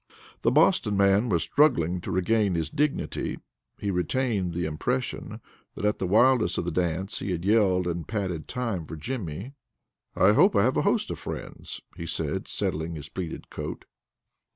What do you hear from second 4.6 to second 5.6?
impression